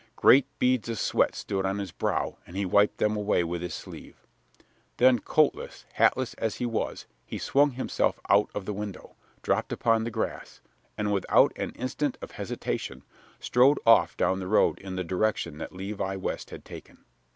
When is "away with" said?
3.15-3.61